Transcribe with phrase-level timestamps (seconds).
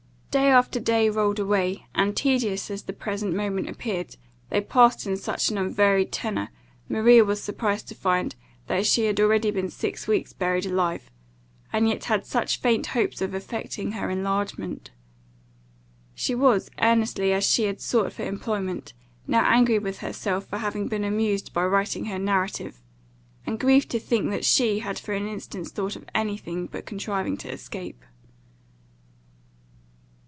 [0.39, 4.15] Day after day rolled away, and tedious as the present moment appeared,
[4.49, 6.47] they passed in such an unvaried tenor,
[6.87, 8.33] Maria was surprised to find
[8.67, 11.11] that she had already been six weeks buried alive,
[11.73, 14.91] and yet had such faint hopes of effecting her enlargement.
[16.15, 18.93] She was, earnestly as she had sought for employment,
[19.27, 22.81] now angry with herself for having been amused by writing her narrative;
[23.45, 26.85] and grieved to think that she had for an instant thought of any thing, but
[26.85, 28.05] contriving to escape.